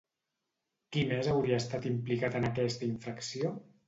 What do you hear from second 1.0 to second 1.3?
més